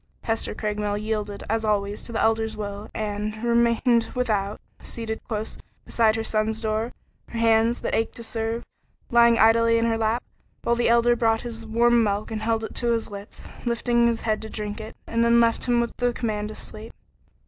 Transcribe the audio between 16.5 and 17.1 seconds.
sleep.